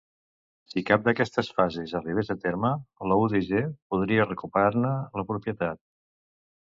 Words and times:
Si 0.69 0.81
cap 0.89 1.03
d'aquestes 1.07 1.49
fases 1.57 1.93
arribés 1.99 2.33
a 2.35 2.37
terme, 2.45 2.71
la 3.11 3.17
UdG 3.25 3.55
podria 3.95 4.27
recuperar-ne 4.33 4.95
la 5.21 5.27
propietat. 5.35 5.83